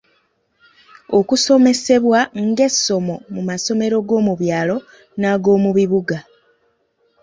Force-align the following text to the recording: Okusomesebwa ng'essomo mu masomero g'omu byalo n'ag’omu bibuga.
Okusomesebwa 1.17 2.19
ng'essomo 2.47 3.15
mu 3.33 3.41
masomero 3.49 3.97
g'omu 4.07 4.33
byalo 4.41 4.75
n'ag’omu 5.19 5.69
bibuga. 5.77 6.17